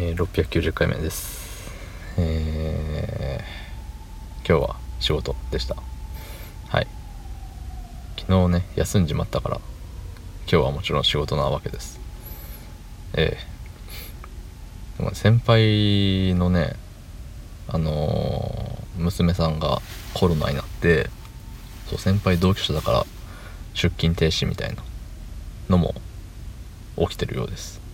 [0.00, 1.72] え、690回目です。
[2.16, 5.74] えー、今日は仕事でした。
[6.68, 6.86] はい。
[8.16, 11.98] 昨日ね休んじまったから今日はもちろん仕事なわけです。
[13.14, 13.38] え
[14.98, 16.76] えー、先輩のね
[17.66, 19.82] あのー、娘さんが
[20.14, 21.10] コロナになって
[21.88, 23.06] そう先輩同居者だから
[23.74, 24.76] 出勤停止みたいな
[25.68, 25.94] のも
[26.98, 27.87] 起きてるようです。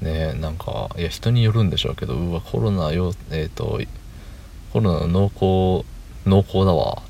[0.00, 3.80] ねなんかいや人によるんでしょうけどうわコロナよえっ、ー、と
[4.72, 5.86] コロナの濃厚
[6.28, 7.02] 濃厚だわ。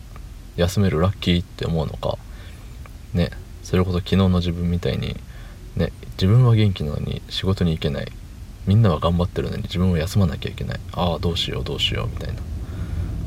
[0.57, 2.19] 休めるラッキーって思うのか。
[3.15, 3.31] ね
[3.63, 5.17] それこそ昨日の自分みたいに
[5.77, 8.13] ね自分は元気なのに仕事に行けない。
[8.67, 10.81] みんなは頑張ってるのに自分は休まなきゃいけない。
[10.93, 12.41] ああどうしようどうしようみたいな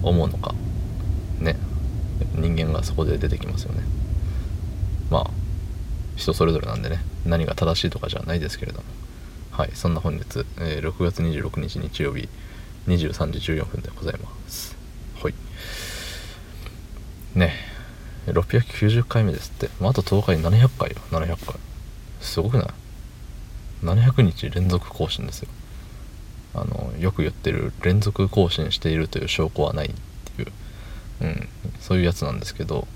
[0.04, 0.54] 思うのか。
[1.40, 1.58] ね
[2.36, 3.84] 人間がそこで出てきますよね。
[5.10, 5.30] まあ
[6.16, 8.86] 人それぞれなんでね何が正しいとかじゃないですけれども。
[9.54, 12.28] はいそんな本日、えー、6月26日日曜日
[12.88, 14.76] 23時14分でございます。
[15.22, 15.34] はい。
[17.36, 17.54] ね
[18.26, 20.96] 690回目ですって、まあ、あと10日に700回よ。
[21.12, 21.56] 700回。
[22.20, 22.68] すごくない
[23.84, 25.50] ？700日連続更新ですよ。
[26.56, 29.92] あのよく言ってる連続更新しているという証拠はないっ
[30.36, 30.52] ていう、
[31.22, 32.88] うん、そういうやつなんですけど。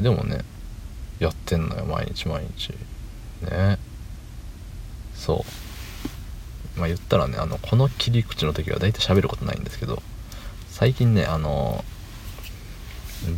[0.00, 0.40] でもね
[1.20, 1.84] やってんのよ。
[1.84, 2.70] 毎日毎日。
[3.48, 3.78] ね。
[5.14, 5.73] そう。
[6.76, 10.02] まあ言ったらねあのこの切り口の時は大体喋ることないんですけど
[10.68, 11.84] 最近ねあの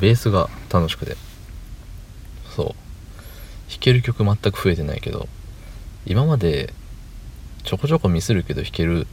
[0.01, 1.17] ベースが楽しくて
[2.55, 2.67] そう。
[3.69, 5.29] 弾ける曲全く増えてないけど
[6.07, 6.73] 今まで
[7.65, 9.09] ちょこちょこミスるけど弾ける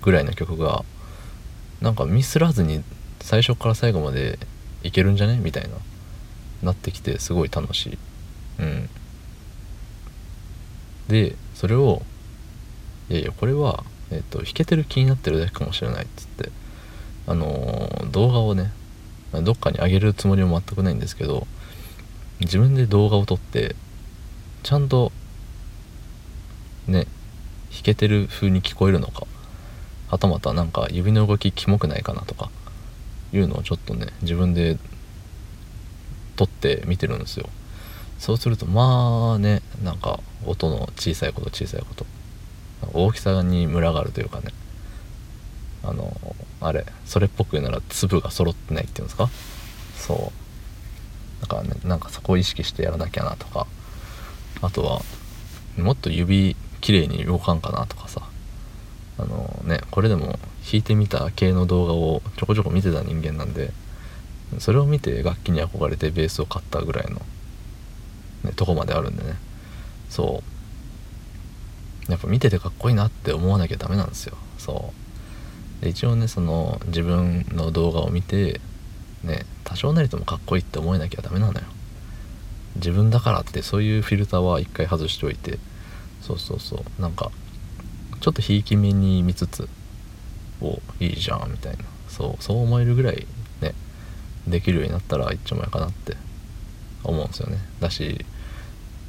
[0.00, 0.84] ぐらいの曲が
[1.80, 2.84] なんかミスらずに
[3.20, 4.38] 最初から最後まで
[4.84, 5.38] いけるんじゃね？
[5.38, 5.70] みたいな
[6.62, 7.98] なってきてすごい楽しい。
[8.60, 8.88] うん。
[11.08, 12.02] でそれを
[13.08, 16.50] いやいやこれは、えっと、弾けてる気になってるだけかもしれないっつって
[17.26, 18.72] あのー、動画をね
[19.32, 21.46] どっかに上げるつもりも全くないんですけど
[22.40, 23.74] 自分で動画を撮って
[24.62, 25.12] ちゃんと
[26.86, 27.06] ね
[27.72, 29.26] 弾けてる風に聞こえるのか
[30.08, 32.50] はたまたなんか指の動きキモくないかなとか
[33.32, 34.78] いうのをちょっとね自分で
[36.36, 37.48] 撮って見てるんですよ。
[38.18, 42.06] そうするとまあねなんか音の小さいこと小さいこと
[42.92, 44.52] 大きさにムラがあるというかね。
[45.82, 46.16] あの
[46.60, 49.28] あれそれっぽく言うなら粒が揃ってないっていうんですか？
[49.96, 50.32] そ
[51.40, 51.42] う。
[51.42, 53.66] だからねなんかそこを意識してやらなきゃなとか。
[54.62, 55.02] あとは
[55.76, 58.22] もっと指綺麗に動かんかなとかさ。
[59.18, 63.72] あのねこれでも弾いてみた系の動画をちょこちょこ見てた人間なんで
[64.58, 67.20] それを見て楽器に憧れてベースを買ったぐらいの、
[68.44, 69.36] ね、とこまであるんでね。
[70.10, 70.55] そう。
[72.08, 74.36] やっぱ見ててかっこいいなって思わなきゃダメなんですよ。
[74.58, 74.92] そ
[75.80, 75.84] う。
[75.84, 78.60] で一応ねその自分の動画を見て
[79.24, 81.66] ね多少なりともかっこいいって思えなきゃダメなのよ。
[82.76, 85.58] 自分だからってそういうフィルターは一回外しておいて。
[86.22, 87.02] そうそうそう。
[87.02, 87.30] なんか
[88.20, 89.68] ちょっとひいき目に見つつ
[90.60, 91.84] おいいじゃんみたいな。
[92.08, 93.26] そうそう思えるぐらい
[93.60, 93.74] ね
[94.46, 96.16] できるようになったら一丁前かなって
[97.04, 97.58] 思うんですよね。
[97.80, 98.24] だし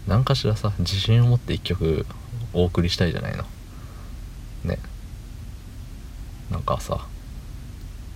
[0.07, 2.05] 何かしらさ自信を持って一曲
[2.53, 3.43] お送りしたいじゃないの。
[4.63, 4.79] ね。
[6.51, 7.05] なんかさ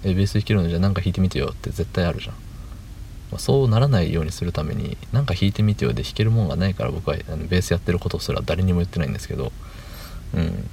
[0.03, 2.33] えベース弾けるのじゃあなんか弾いてみてよって絶対あるじゃん、
[3.31, 9.51] まあ、そうならないようにするためになんか弾いてみてよで弾けるもんがないから僕はあのベースやってることすら誰にも言ってないんですけど。
[10.33, 10.69] うん。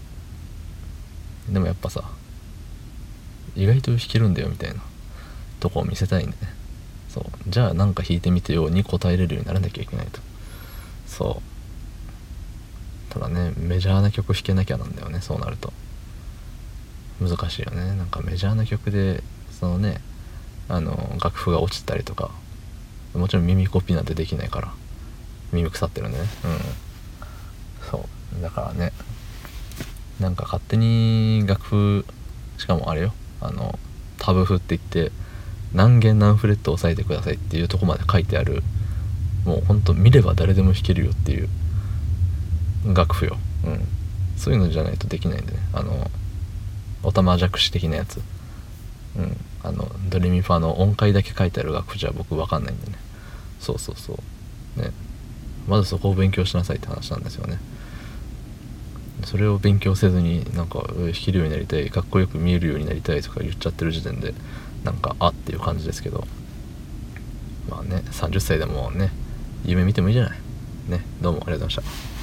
[1.52, 2.04] でもやっぱさ
[3.56, 4.80] 意外と弾けるんだよみたいな
[5.60, 6.36] とこを見せたいんでね。
[7.08, 7.24] そう。
[7.48, 10.20] じゃあなんか弾いてみてよに答えれるようにならなきゃいけないと。
[11.06, 11.57] そう。
[13.10, 15.72] ただねメジャーな曲弾けなきゃなんだよねそうなると。
[17.20, 17.96] 難しいよね。
[17.96, 20.00] なんかメジャーな曲でそのね
[20.68, 22.30] あの楽譜が落ちたりとか
[23.14, 24.72] もちろん耳コピーなんてできないから
[25.52, 26.24] 耳腐ってるんでね。
[26.44, 27.90] うん。
[27.90, 28.08] そ
[28.38, 28.42] う。
[28.42, 28.92] だからね
[30.20, 32.04] なんか勝手に楽譜
[32.58, 33.12] しかもあれよ。
[33.40, 33.78] あの
[34.18, 35.12] タブ譜って言って
[35.72, 38.62] 何弦何フレット押さえてくださいっていうとこまで書いてある
[39.44, 41.48] もうほんと見れば誰でも弾けるよっていう
[42.86, 43.80] 楽譜よ、うん、
[44.36, 45.58] そういうのじゃないとできないんでね。
[45.72, 46.10] あの
[47.02, 48.20] オタマジャクシ的なやつ、
[49.16, 52.98] うん、あのドレミファの音階だけ書いてある楽譜じゃ僕分かんないんでね。
[53.60, 54.18] そうそうそ
[54.76, 54.80] う。
[54.80, 54.90] ね。
[55.68, 57.58] まずそこを勉強しなさいって話なんですよね。
[59.24, 64.32] それを勉強せずになんか弾けるようになりたいかっこよく見えるようになりたいとか言っちゃってる時点で
[64.84, 66.26] なんかあっていう感じですけど。
[67.68, 69.10] まあね30歳でもね
[69.64, 70.38] 夢見てもいいじゃない。
[70.88, 71.04] ね。
[71.20, 72.17] どうもありがとうございました。